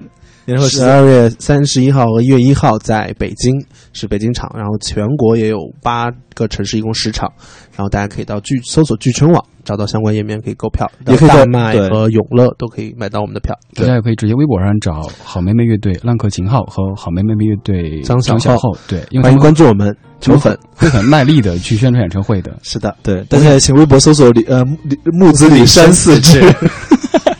[0.46, 3.54] 演唱会十二月三十一号和一月一号在北京
[3.98, 7.30] 是北京场，然后全国也有八个城市，一共十场，
[7.76, 13.54] 然后大家可以到剧搜索剧圈网找到相关页面可以购票，也可以大麦和永乐都可以买到我们的票。
[13.74, 19.94] 大家也可以直接微博上找好妹妹乐队浪客秦昊和好妹妹乐队张小浩，对，欢迎关注我们。
[20.20, 24.64] 球粉会很卖力的去宣传演唱会的， 是的，对，大家也请微博搜索李呃
[25.12, 26.40] 木子李山四志，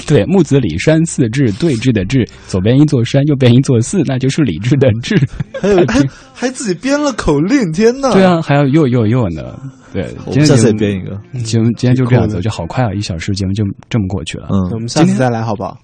[0.09, 5.15] 对，木子李山四志对峙的峙，左边一座山，右边一座寺，那就是李志的志。
[5.61, 6.03] 还有还
[6.33, 8.11] 还自己编了口令，天呐！
[8.15, 9.61] 对啊，还要又又又呢，
[9.93, 11.11] 对，今天下次也编一个，
[11.45, 14.49] 节目今天就这样子，就好快啊，一小时节目就这么过去了。
[14.51, 15.77] 嗯，我们下次再来好不好？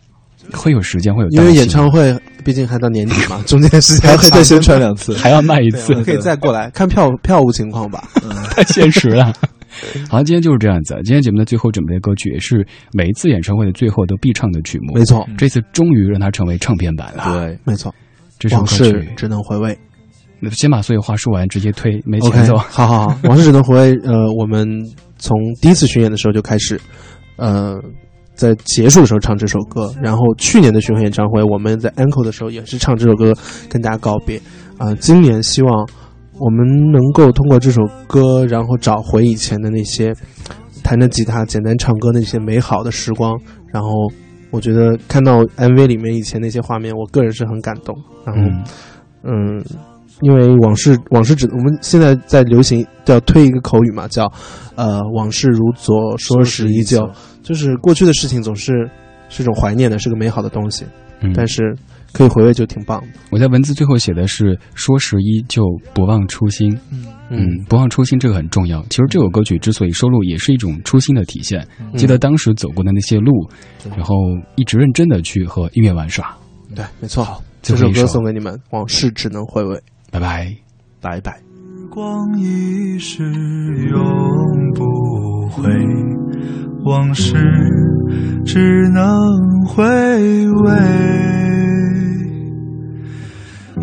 [0.52, 2.14] 会有时间，会有因为演唱会
[2.44, 8.04] 毕竟还到年底嘛， 中间时间还可以再宣传两次，还要卖一次，可以再过来看票票务情况吧。
[8.54, 9.32] 太现实了。
[10.08, 10.94] 好，今天就是这样子。
[11.04, 14.94] 今天节目的最后准备的歌曲，也是每一次演唱会的最后都必唱的曲目。
[14.94, 17.24] 没错，这次终于让它成为唱片版了。
[17.38, 17.94] 对，没错。
[18.38, 19.76] 这首歌曲只能回味。
[20.40, 22.56] 那先把所有话说完，直接推没前奏。
[22.58, 23.98] 好好好，往事只能回味。
[24.04, 24.68] 呃，我们
[25.18, 26.80] 从第一次巡演的时候就开始，
[27.36, 27.80] 呃。
[28.36, 33.32] 在结束的时候唱这首歌，然后去年的巡回演唱会，我们在 Encore 的时候也是唱这首歌
[33.68, 34.42] 跟大家告别。
[34.76, 35.88] 啊，今年希望
[36.38, 40.14] 我们能够通过这首歌，然后找回以前的那些
[40.82, 43.38] 弹着吉他、简单唱歌那些美好的时光。
[43.72, 43.88] 然后
[44.50, 47.94] 我觉得看到 MV 里面以前那些画面，我个人是很感动。
[48.24, 48.42] 然后，
[49.22, 49.64] 嗯，
[50.22, 54.30] 因为往事往事只我们现在在流行叫推一个口语嘛，叫
[54.74, 57.08] 呃往事如昨，说时依旧。
[57.42, 58.88] 就是过去的事情总是
[59.28, 60.84] 是一种怀念的，是个美好的东西，
[61.20, 61.76] 嗯，但是
[62.14, 63.08] 可以回味就挺棒的。
[63.30, 65.62] 我在文字最后写的是“说时一就，
[65.92, 66.74] 不忘初心”。
[66.90, 68.82] 嗯嗯，不忘初心这个很重要。
[68.88, 71.66] 其实这首歌曲之所以收录，也是一种初心的体现。
[71.96, 73.48] 记得当时走过的那些路，
[73.96, 74.14] 然后
[74.56, 76.36] 一直认真的去和音乐玩耍。
[76.74, 77.42] 对，没错。
[77.62, 79.80] 这首歌送给你们，往事只能回味。
[80.10, 80.54] 拜拜，
[81.00, 81.32] 拜拜。
[81.32, 83.24] 时光一逝
[83.90, 83.98] 永
[84.74, 85.64] 不回。
[86.84, 87.34] 往事
[88.44, 89.02] 只能
[89.66, 90.72] 回味，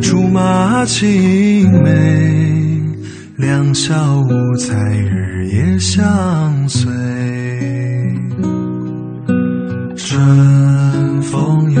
[0.00, 2.82] 竹马青梅，
[3.36, 6.90] 两小无猜日夜相随。
[9.96, 11.80] 春风又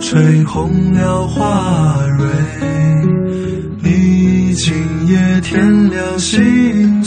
[0.00, 2.28] 吹红了花蕊，
[3.82, 4.74] 你今
[5.06, 7.02] 夜天亮星。